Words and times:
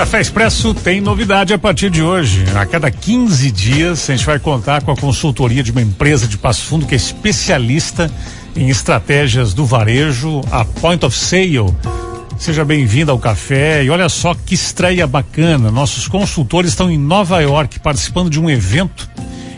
Café 0.00 0.18
Expresso 0.18 0.72
tem 0.72 0.98
novidade 0.98 1.52
a 1.52 1.58
partir 1.58 1.90
de 1.90 2.00
hoje. 2.00 2.42
A 2.56 2.64
cada 2.64 2.90
15 2.90 3.50
dias 3.50 4.08
a 4.08 4.16
gente 4.16 4.24
vai 4.24 4.38
contar 4.38 4.80
com 4.82 4.90
a 4.90 4.96
consultoria 4.96 5.62
de 5.62 5.72
uma 5.72 5.82
empresa 5.82 6.26
de 6.26 6.38
Passo 6.38 6.64
Fundo 6.64 6.86
que 6.86 6.94
é 6.94 6.96
especialista 6.96 8.10
em 8.56 8.70
estratégias 8.70 9.52
do 9.52 9.66
varejo, 9.66 10.40
a 10.50 10.64
Point 10.64 11.04
of 11.04 11.14
Sale. 11.14 11.66
Seja 12.38 12.64
bem-vindo 12.64 13.10
ao 13.10 13.18
café 13.18 13.84
e 13.84 13.90
olha 13.90 14.08
só 14.08 14.34
que 14.34 14.54
estreia 14.54 15.06
bacana. 15.06 15.70
Nossos 15.70 16.08
consultores 16.08 16.70
estão 16.70 16.90
em 16.90 16.96
Nova 16.96 17.38
York 17.42 17.78
participando 17.80 18.30
de 18.30 18.40
um 18.40 18.48
evento 18.48 19.06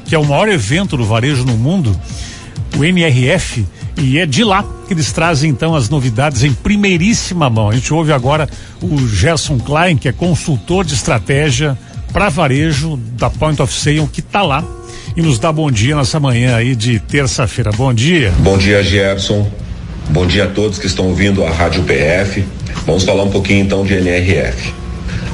que 0.04 0.12
é 0.12 0.18
o 0.18 0.24
maior 0.24 0.48
evento 0.48 0.96
do 0.96 1.04
varejo 1.04 1.44
no 1.44 1.56
mundo, 1.56 1.96
o 2.76 2.84
NRF 2.84 3.66
e 3.96 4.18
é 4.18 4.26
de 4.26 4.42
lá 4.42 4.64
que 4.86 4.94
eles 4.94 5.12
trazem 5.12 5.50
então 5.50 5.74
as 5.74 5.88
novidades 5.88 6.42
em 6.42 6.52
primeiríssima 6.52 7.48
mão. 7.50 7.70
A 7.70 7.74
gente 7.74 7.92
ouve 7.92 8.12
agora 8.12 8.48
o 8.80 9.06
Gerson 9.06 9.58
Klein, 9.58 9.96
que 9.96 10.08
é 10.08 10.12
consultor 10.12 10.84
de 10.84 10.94
estratégia 10.94 11.76
para 12.12 12.28
varejo 12.28 12.98
da 13.16 13.30
Point 13.30 13.60
of 13.62 13.72
Sale, 13.72 14.06
que 14.12 14.20
está 14.20 14.42
lá 14.42 14.64
e 15.16 15.22
nos 15.22 15.38
dá 15.38 15.52
bom 15.52 15.70
dia 15.70 15.96
nessa 15.96 16.18
manhã 16.18 16.56
aí 16.56 16.74
de 16.74 16.98
terça-feira. 16.98 17.70
Bom 17.72 17.92
dia. 17.92 18.32
Bom 18.38 18.56
dia, 18.56 18.82
Gerson. 18.82 19.50
Bom 20.08 20.26
dia 20.26 20.44
a 20.44 20.48
todos 20.48 20.78
que 20.78 20.86
estão 20.86 21.06
ouvindo 21.06 21.44
a 21.44 21.50
Rádio 21.50 21.82
PF. 21.84 22.44
Vamos 22.86 23.04
falar 23.04 23.22
um 23.22 23.30
pouquinho 23.30 23.64
então 23.64 23.84
de 23.84 23.94
NRF. 23.94 24.74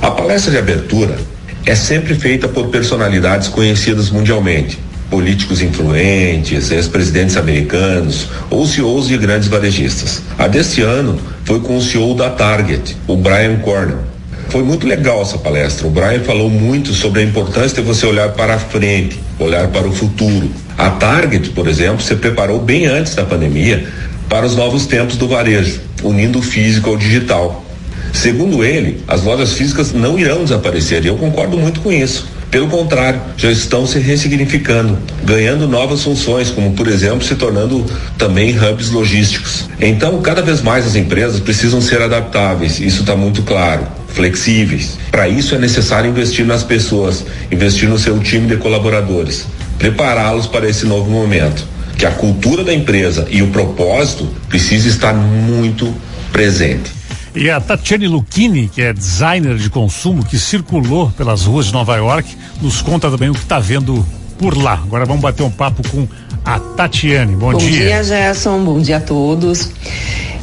A 0.03 0.11
palestra 0.11 0.53
de 0.53 0.59
abertura 0.59 1.17
é 1.65 1.75
sempre 1.75 2.15
feita 2.15 2.47
por 2.49 2.69
personalidades 2.69 3.49
conhecidas 3.49 4.11
mundialmente 4.11 4.79
políticos 5.11 5.61
influentes, 5.63 6.71
ex-presidentes 6.71 7.37
americanos 7.37 8.29
ou 8.51 8.67
CEOs 8.67 9.09
de 9.09 9.17
grandes 9.17 9.49
varejistas. 9.49 10.23
A 10.39 10.47
deste 10.47 10.83
ano 10.83 11.19
foi 11.45 11.61
com 11.61 11.77
o 11.77 11.83
CEO 11.83 12.15
da 12.15 12.31
Target, 12.31 12.97
o 13.07 13.17
Brian 13.17 13.57
Cornell. 13.59 14.01
Foi 14.49 14.63
muito 14.63 14.87
legal 14.87 15.21
essa 15.21 15.37
palestra. 15.37 15.87
O 15.87 15.91
Brian 15.91 16.21
falou 16.21 16.49
muito 16.49 16.95
sobre 16.95 17.21
a 17.21 17.25
importância 17.25 17.83
de 17.83 17.83
você 17.83 18.07
olhar 18.07 18.31
para 18.31 18.55
a 18.55 18.59
frente, 18.59 19.21
olhar 19.39 19.69
para 19.69 19.87
o 19.87 19.93
futuro. 19.93 20.51
A 20.77 20.91
Target, 20.91 21.51
por 21.51 21.69
exemplo, 21.69 22.03
se 22.03 22.15
preparou 22.17 22.59
bem 22.59 22.87
antes 22.87 23.15
da 23.15 23.25
pandemia 23.25 23.87
para 24.29 24.47
os 24.47 24.57
novos 24.57 24.87
tempos 24.87 25.17
do 25.17 25.29
varejo, 25.29 25.81
unindo 26.03 26.39
o 26.39 26.43
físico 26.43 26.91
ao 26.91 26.97
digital. 26.97 27.65
Segundo 28.13 28.65
ele, 28.65 29.03
as 29.07 29.23
lojas 29.23 29.53
físicas 29.53 29.93
não 29.93 30.19
irão 30.19 30.45
desaparecer 30.45 31.05
e 31.05 31.09
eu 31.09 31.17
concordo 31.17 31.59
muito 31.59 31.81
com 31.81 31.93
isso. 31.93 32.27
Pelo 32.51 32.67
contrário, 32.69 33.21
já 33.37 33.51
estão 33.51 33.87
se 33.87 33.99
ressignificando, 33.99 34.99
ganhando 35.23 35.69
novas 35.69 36.03
funções, 36.03 36.51
como 36.51 36.73
por 36.73 36.89
exemplo 36.89 37.23
se 37.23 37.35
tornando 37.35 37.85
também 38.17 38.57
hubs 38.59 38.91
logísticos. 38.91 39.69
Então, 39.79 40.21
cada 40.23 40.41
vez 40.41 40.63
mais 40.63 40.87
as 40.87 40.97
empresas 40.97 41.41
precisam 41.41 41.81
ser 41.81 42.01
adaptáveis, 42.01 42.81
isso 42.81 43.03
está 43.03 43.15
muito 43.15 43.43
claro, 43.43 43.87
flexíveis. 44.09 44.99
Para 45.11 45.29
isso 45.29 45.55
é 45.55 45.59
necessário 45.59 46.09
investir 46.09 46.47
nas 46.47 46.63
pessoas, 46.63 47.27
investir 47.53 47.87
no 47.87 47.99
seu 47.99 48.19
time 48.19 48.47
de 48.47 48.57
colaboradores, 48.57 49.45
prepará-los 49.79 50.47
para 50.47 50.69
esse 50.69 50.87
novo 50.87 51.11
momento. 51.11 51.65
Que 51.99 52.07
a 52.07 52.13
cultura 52.13 52.63
da 52.63 52.73
empresa 52.73 53.27
e 53.29 53.43
o 53.43 53.49
propósito 53.49 54.29
precisa 54.49 54.89
estar 54.89 55.13
muito 55.13 55.93
presente. 56.33 56.98
E 57.39 57.49
a 57.49 57.61
Tatiane 57.61 58.09
Lucchini, 58.09 58.69
que 58.69 58.83
é 58.83 58.93
designer 58.93 59.55
de 59.55 59.71
consumo, 59.71 60.25
que 60.25 60.37
circulou 60.37 61.13
pelas 61.17 61.45
ruas 61.45 61.67
de 61.67 61.73
Nova 61.73 61.95
York, 61.95 62.37
nos 62.61 62.83
conta 62.83 63.09
também 63.09 63.31
o 63.31 63.33
que 63.33 63.39
está 63.39 63.61
vendo 63.61 64.05
por 64.37 64.61
lá. 64.61 64.73
Agora 64.73 65.05
vamos 65.05 65.23
bater 65.23 65.45
um 65.45 65.51
papo 65.51 65.89
com 65.89 66.09
a 66.45 66.59
Tatiane. 66.59 67.37
Bom, 67.37 67.53
Bom 67.53 67.59
dia. 67.59 67.71
Bom 67.71 67.77
dia, 67.77 68.03
Gerson. 68.03 68.65
Bom 68.65 68.81
dia 68.81 68.97
a 68.97 69.01
todos. 69.01 69.71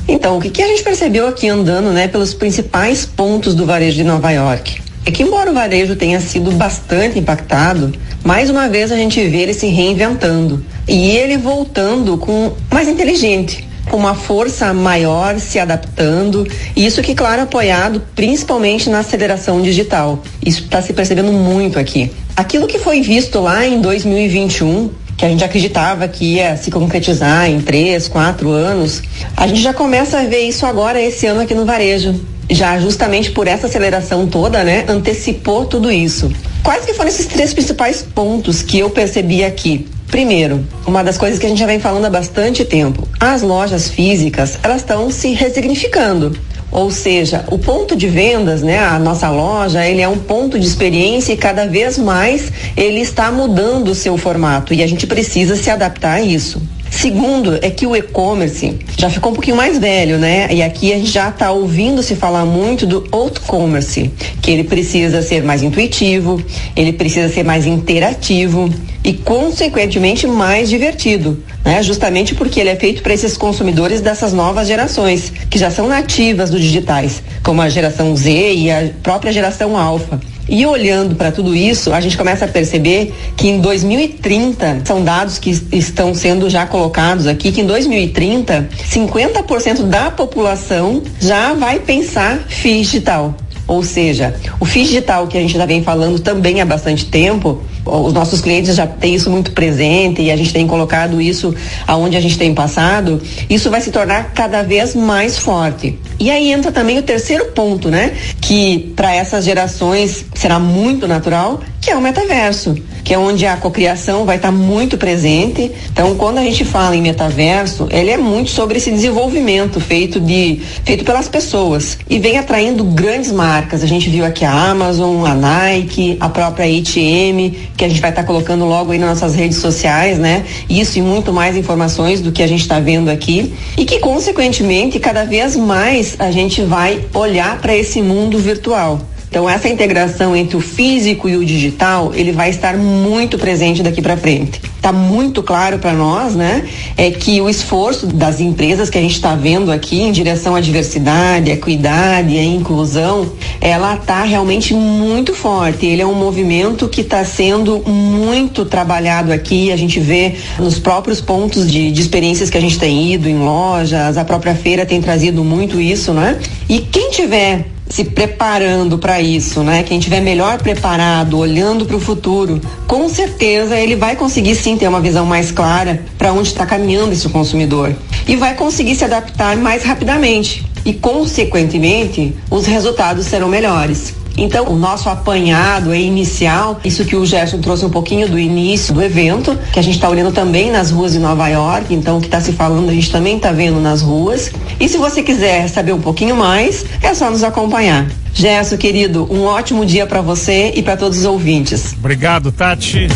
Então, 0.08 0.38
o 0.38 0.42
que, 0.42 0.50
que 0.50 0.64
a 0.64 0.68
gente 0.68 0.84
percebeu 0.84 1.28
aqui 1.28 1.50
andando, 1.50 1.92
né, 1.92 2.08
pelos 2.08 2.34
principais 2.34 3.06
pontos 3.06 3.54
do 3.54 3.66
varejo 3.66 3.98
de 3.98 4.06
Nova 4.06 4.32
York? 4.32 4.82
É 5.06 5.12
que 5.12 5.22
embora 5.22 5.52
o 5.52 5.54
varejo 5.54 5.98
tenha 5.98 6.22
sido 6.22 6.50
bastante 6.52 7.20
impactado, 7.20 7.92
mais 8.24 8.50
uma 8.50 8.70
vez 8.70 8.90
a 8.94 8.96
gente 8.96 9.22
vê 9.28 9.40
ele 9.40 9.54
se 9.54 9.68
reinventando 9.68 10.64
e 10.88 11.12
ele 11.12 11.36
voltando 11.38 12.18
com 12.18 12.54
mais 12.72 12.88
inteligente 12.88 13.68
com 13.90 13.98
uma 13.98 14.16
força 14.16 14.74
maior 14.74 15.40
se 15.40 15.60
adaptando, 15.60 16.48
isso 16.76 17.02
que, 17.02 17.14
claro, 17.14 17.44
apoiado 17.44 18.02
principalmente 18.16 18.90
na 18.90 19.00
aceleração 19.00 19.62
digital. 19.62 20.22
Isso 20.46 20.64
está 20.64 20.82
se 20.82 20.94
percebendo 20.94 21.32
muito 21.32 21.80
aqui. 21.80 22.12
Aquilo 22.36 22.68
que 22.68 22.80
foi 22.80 23.02
visto 23.02 23.40
lá 23.40 23.66
em 23.66 23.80
2021, 23.82 24.90
que 25.18 25.26
a 25.26 25.30
gente 25.30 25.44
acreditava 25.44 26.08
que 26.08 26.36
ia 26.36 26.58
se 26.58 26.70
concretizar 26.70 27.50
em 27.50 27.62
três, 27.62 28.08
quatro 28.08 28.50
anos, 28.50 29.02
a 29.38 29.48
gente 29.48 29.62
já 29.62 29.74
começa 29.74 30.20
a 30.20 30.24
ver 30.26 30.42
isso 30.42 30.66
agora, 30.66 31.02
esse 31.02 31.26
ano 31.26 31.42
aqui 31.42 31.54
no 31.54 31.66
varejo. 31.66 32.14
Já 32.50 32.80
justamente 32.80 33.32
por 33.32 33.48
essa 33.48 33.66
aceleração 33.68 34.28
toda, 34.28 34.64
né, 34.64 34.86
antecipou 34.88 35.66
tudo 35.66 35.92
isso. 35.92 36.32
Quais 36.62 36.86
que 36.86 36.94
foram 36.94 37.10
esses 37.10 37.26
três 37.26 37.54
principais 37.54 38.04
pontos 38.04 38.62
que 38.62 38.78
eu 38.78 38.90
percebi 38.90 39.44
aqui? 39.44 39.88
Primeiro, 40.08 40.66
uma 40.86 41.04
das 41.04 41.18
coisas 41.18 41.40
que 41.40 41.46
a 41.46 41.50
gente 41.50 41.60
já 41.60 41.66
vem 41.66 41.80
falando 41.80 42.06
há 42.06 42.10
bastante 42.10 42.64
tempo, 42.64 43.08
as 43.20 43.42
lojas 43.42 43.90
físicas, 43.90 44.58
elas 44.64 44.78
estão 44.78 45.10
se 45.12 45.34
resignificando. 45.34 46.38
Ou 46.72 46.92
seja, 46.92 47.46
o 47.50 47.58
ponto 47.58 47.96
de 47.96 48.08
vendas, 48.08 48.62
né, 48.62 48.80
a 48.80 49.00
nossa 49.00 49.30
loja, 49.30 49.86
ele 49.86 50.02
é 50.02 50.08
um 50.08 50.18
ponto 50.18 50.60
de 50.60 50.68
experiência 50.68 51.32
e 51.32 51.38
cada 51.38 51.66
vez 51.66 51.98
mais 51.98 52.52
ele 52.76 53.00
está 53.00 53.32
mudando 53.32 53.90
o 53.90 53.96
seu 53.96 54.18
formato 54.18 54.74
e 54.74 54.84
a 54.84 54.88
gente 54.88 55.08
precisa 55.08 55.56
se 55.56 55.70
adaptar 55.70 56.16
a 56.16 56.22
isso. 56.22 56.62
Segundo, 56.90 57.60
é 57.62 57.70
que 57.70 57.86
o 57.86 57.96
e-commerce 57.96 58.80
já 58.98 59.10
ficou 59.10 59.32
um 59.32 59.36
pouquinho 59.36 59.58
mais 59.58 59.78
velho, 59.78 60.18
né? 60.18 60.48
E 60.52 60.64
aqui 60.64 60.94
a 60.94 60.98
gente 60.98 61.12
já 61.12 61.30
está 61.30 61.52
ouvindo 61.52 62.02
se 62.02 62.16
falar 62.16 62.46
muito 62.46 62.86
do 62.86 63.08
out-commerce, 63.12 64.12
que 64.42 64.52
ele 64.52 64.64
precisa 64.64 65.22
ser 65.22 65.44
mais 65.44 65.62
intuitivo, 65.62 66.42
ele 66.76 66.94
precisa 66.94 67.28
ser 67.30 67.44
mais 67.44 67.66
interativo 67.66 68.70
e, 69.04 69.14
consequentemente, 69.14 70.26
mais 70.26 70.70
divertido, 70.70 71.44
né? 71.64 71.84
Justamente 71.84 72.34
porque 72.34 72.60
ele 72.60 72.70
é 72.70 72.76
feito 72.76 73.04
para 73.04 73.14
esses 73.14 73.36
consumidores 73.38 74.02
dessas 74.02 74.34
novas 74.34 74.68
gerações, 74.68 75.32
que 75.50 75.60
já 75.60 75.70
são 75.70 75.88
nativas 75.88 76.50
dos 76.50 76.62
digitais, 76.62 77.22
como 77.44 77.62
a 77.62 77.70
geração 77.70 78.16
Z 78.16 78.54
e 78.54 78.72
a 78.72 78.90
própria 79.04 79.32
geração 79.32 79.78
alfa. 79.78 80.20
E 80.48 80.66
olhando 80.66 81.16
para 81.16 81.32
tudo 81.32 81.56
isso, 81.56 81.94
a 81.94 82.00
gente 82.00 82.18
começa 82.18 82.46
a 82.46 82.48
perceber 82.48 83.14
que 83.36 83.48
em 83.48 83.60
2030, 83.60 84.82
são 84.86 85.04
dados 85.04 85.40
que 85.40 85.50
estão 85.72 86.14
sendo 86.14 86.50
já 86.50 86.66
colocados 86.66 87.28
aqui, 87.28 87.52
que 87.52 87.62
em 87.62 87.66
2030, 87.66 88.70
50% 88.92 89.84
da 89.84 90.12
população 90.12 91.02
já 91.20 91.54
vai 91.54 91.80
pensar 91.80 92.40
FII 92.48 92.82
digital. 92.82 93.36
Ou 93.68 93.84
seja, 93.84 94.36
o 94.60 94.66
FII 94.66 94.84
digital 94.84 95.28
que 95.28 95.38
a 95.38 95.42
gente 95.42 95.58
já 95.58 95.66
vem 95.66 95.82
falando 95.82 96.20
também 96.20 96.62
há 96.62 96.66
bastante 96.66 97.06
tempo, 97.06 97.62
os 97.84 98.14
nossos 98.14 98.42
clientes 98.42 98.76
já 98.76 98.86
têm 98.86 99.16
isso 99.16 99.30
muito 99.30 99.52
presente 99.52 100.22
e 100.22 100.32
a 100.32 100.36
gente 100.36 100.54
tem 100.54 100.68
colocado 100.68 101.22
isso 101.22 101.54
aonde 101.88 102.18
a 102.18 102.22
gente 102.22 102.38
tem 102.38 102.54
passado, 102.54 103.22
isso 103.50 103.70
vai 103.70 103.82
se 103.82 103.92
tornar 103.92 104.34
cada 104.34 104.62
vez 104.64 104.96
mais 104.96 105.38
forte. 105.38 105.98
E 106.20 106.30
aí 106.30 106.52
entra 106.52 106.72
também 106.72 106.98
o 106.98 107.04
terceiro 107.04 107.46
ponto, 107.48 107.90
né? 107.90 108.14
Que 108.40 108.94
para 108.96 109.14
essas 109.14 109.46
gerações 109.46 110.26
será 110.34 110.60
muito 110.60 111.08
natural, 111.08 111.60
que 111.82 111.92
é 111.92 111.96
o 111.96 112.02
metaverso, 112.02 112.76
que 113.06 113.14
é 113.14 113.20
onde 113.20 113.46
a 113.46 113.56
cocriação 113.56 114.26
vai 114.26 114.38
estar 114.38 114.48
tá 114.48 114.52
muito 114.52 114.98
presente. 114.98 115.72
Então, 115.92 116.16
quando 116.16 116.40
a 116.40 116.42
gente 116.42 116.66
fala 116.66 116.96
em 116.96 117.02
metaverso, 117.04 117.88
ele 117.92 118.10
é 118.10 118.18
muito 118.18 118.50
sobre 118.50 118.80
esse 118.80 118.90
desenvolvimento 118.90 119.80
feito 119.80 120.20
de 120.20 120.60
feito 120.84 121.06
pelas 121.06 121.30
pessoas 121.30 122.00
e 122.10 122.18
vem 122.18 122.40
atraindo 122.40 122.84
grandes 122.84 123.32
marcas. 123.32 123.84
A 123.84 123.86
gente 123.86 124.10
viu 124.10 124.26
aqui 124.26 124.44
a 124.44 124.52
Amazon, 124.52 125.24
a 125.24 125.36
Nike, 125.36 126.18
a 126.20 126.28
própria 126.28 126.66
H&M, 126.66 127.70
que 127.78 127.86
a 127.86 127.88
gente 127.88 128.02
vai 128.02 128.10
estar 128.10 128.24
tá 128.24 128.28
colocando 128.28 128.66
logo 128.66 128.92
aí 128.92 128.98
nas 128.98 129.22
nossas 129.22 129.36
redes 129.36 129.60
sociais, 129.60 130.18
né? 130.18 130.44
Isso 130.68 130.98
e 130.98 131.02
muito 131.02 131.32
mais 131.32 131.56
informações 131.56 132.22
do 132.22 132.32
que 132.32 132.42
a 132.42 132.48
gente 132.48 132.62
está 132.62 132.80
vendo 132.80 133.10
aqui 133.10 133.54
e 133.78 133.86
que 133.86 134.00
consequentemente 134.00 135.00
cada 135.00 135.24
vez 135.26 135.56
mais 135.56 136.16
a 136.18 136.32
gente 136.32 136.64
vai 136.64 137.06
olhar 137.14 137.62
para 137.62 137.76
esse 137.76 138.02
mundo 138.02 138.40
virtual. 138.40 139.00
Então 139.30 139.50
essa 139.50 139.68
integração 139.68 140.36
entre 140.36 140.56
o 140.56 140.62
físico 140.62 141.28
e 141.28 141.36
o 141.36 141.46
digital, 141.46 142.12
ele 142.14 142.32
vai 142.32 142.50
estar 142.50 142.78
muito 142.78 143.38
presente 143.38 143.84
daqui 143.84 144.02
para 144.02 144.16
frente. 144.16 144.62
Está 144.76 144.94
muito 144.94 145.42
claro 145.42 145.80
para 145.80 145.94
nós, 145.94 146.36
né? 146.36 146.64
É 146.96 147.10
que 147.10 147.42
o 147.42 147.50
esforço 147.50 148.06
das 148.06 148.40
empresas 148.40 148.88
que 148.88 148.98
a 148.98 149.02
gente 149.02 149.16
está 149.16 149.34
vendo 149.34 149.72
aqui 149.72 150.02
em 150.02 150.12
direção 150.12 150.56
à 150.56 150.62
diversidade, 150.62 151.50
à 151.50 151.56
equidade, 151.56 152.38
à 152.38 152.44
inclusão, 152.44 153.32
ela 153.60 153.96
está 153.96 154.24
realmente 154.24 154.76
muito 154.76 155.34
forte. 155.34 155.88
Ele 155.88 156.04
é 156.04 156.06
um 156.06 156.14
movimento 156.14 156.88
que 156.88 157.02
está 157.02 157.26
sendo 157.26 157.80
muito 157.80 158.64
trabalhado 158.64 159.34
aqui. 159.34 159.72
A 159.72 159.76
gente 159.76 160.00
vê 160.00 160.36
nos 160.60 160.78
próprios 160.78 161.20
pontos 161.20 161.70
de, 161.70 161.92
de 161.92 162.02
experiências 162.02 162.52
que 162.52 162.58
a 162.58 162.62
gente 162.62 162.78
tem 162.78 163.12
ido 163.12 163.28
em 163.28 163.40
lojas, 163.40 164.18
a 164.18 164.24
própria 164.24 164.54
feira 164.54 164.86
tem 164.86 165.02
trazido 165.02 165.44
muito 165.44 165.82
isso, 165.82 166.14
né? 166.14 166.40
E 166.70 166.80
quem 166.80 167.10
tiver 167.10 167.75
se 167.96 168.04
preparando 168.04 168.98
para 168.98 169.22
isso, 169.22 169.64
né? 169.64 169.82
Quem 169.82 170.02
tiver 170.02 170.20
melhor 170.20 170.62
preparado, 170.62 171.38
olhando 171.38 171.86
para 171.86 171.96
o 171.96 172.00
futuro, 172.00 172.60
com 172.86 173.08
certeza 173.08 173.80
ele 173.80 173.96
vai 173.96 174.18
conseguir 174.18 174.54
sim 174.56 174.76
ter 174.76 174.90
uma 174.90 175.00
visão 175.00 175.26
mais 175.26 175.50
clara 175.50 176.04
para 176.18 176.34
onde 176.34 176.50
está 176.50 176.66
caminhando 176.66 177.14
esse 177.14 177.30
consumidor 177.30 177.96
e 178.28 178.36
vai 178.36 178.54
conseguir 178.54 178.96
se 178.96 179.06
adaptar 179.06 179.56
mais 179.56 179.84
rapidamente 179.84 180.66
e, 180.84 180.92
consequentemente, 180.92 182.36
os 182.52 182.66
resultados 182.66 183.28
serão 183.28 183.48
melhores. 183.48 184.14
Então, 184.38 184.68
o 184.68 184.76
nosso 184.76 185.10
apanhado 185.10 185.94
é 185.94 186.00
inicial, 186.00 186.80
isso 186.84 187.06
que 187.06 187.16
o 187.16 187.26
Gerson 187.26 187.60
trouxe 187.60 187.86
um 187.86 187.90
pouquinho 187.90 188.28
do 188.28 188.38
início 188.38 188.94
do 188.94 189.02
evento, 189.02 189.58
que 189.72 189.80
a 189.80 189.82
gente 189.82 189.96
está 189.96 190.10
olhando 190.10 190.32
também 190.32 190.72
nas 190.72 190.92
ruas 190.92 191.14
de 191.14 191.20
Nova 191.20 191.48
York, 191.48 191.94
então 191.94 192.18
o 192.18 192.20
que 192.22 192.28
está 192.28 192.42
se 192.42 192.52
falando 192.52 192.90
a 192.90 192.94
gente 192.94 193.12
também 193.12 193.38
está 193.38 193.52
vendo 193.52 193.80
nas 193.80 194.02
ruas. 194.02 194.52
E 194.80 194.90
se 194.90 194.98
você 194.98 195.24
quiser 195.24 195.68
saber 195.70 195.94
um 195.94 196.02
pouquinho 196.02 196.36
mais, 196.36 196.86
é 197.02 197.14
só 197.14 197.32
nos 197.32 197.44
acompanhar. 197.44 198.08
Gerson, 198.34 198.78
querido, 198.78 199.26
um 199.32 199.46
ótimo 199.46 199.86
dia 199.86 200.06
para 200.06 200.22
você 200.22 200.74
e 200.76 200.84
para 200.84 200.98
todos 200.98 201.20
os 201.20 201.26
ouvintes. 201.26 201.94
Obrigado, 201.98 202.52
Tati. 202.52 203.08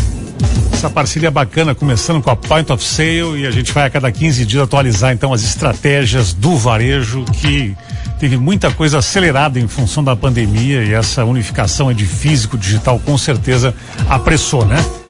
Essa 0.71 0.89
parceria 0.89 1.29
bacana, 1.29 1.75
começando 1.75 2.21
com 2.23 2.29
a 2.29 2.37
Point 2.37 2.71
of 2.71 2.81
Sale 2.81 3.41
e 3.41 3.45
a 3.45 3.51
gente 3.51 3.73
vai 3.73 3.85
a 3.85 3.89
cada 3.89 4.09
15 4.09 4.45
dias 4.45 4.63
atualizar 4.63 5.11
então 5.11 5.33
as 5.33 5.43
estratégias 5.43 6.31
do 6.31 6.55
varejo 6.55 7.25
que 7.33 7.75
teve 8.19 8.37
muita 8.37 8.69
coisa 8.69 8.99
acelerada 8.99 9.59
em 9.59 9.67
função 9.67 10.03
da 10.03 10.15
pandemia 10.15 10.83
e 10.83 10.93
essa 10.93 11.23
unificação 11.23 11.91
de 11.93 12.05
físico 12.05 12.57
digital 12.57 12.99
com 12.99 13.17
certeza 13.17 13.73
apressou, 14.09 14.65
né? 14.65 14.77